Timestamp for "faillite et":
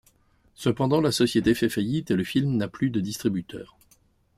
1.69-2.15